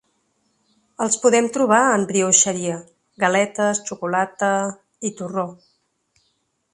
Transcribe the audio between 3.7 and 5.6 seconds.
xocolata i torró.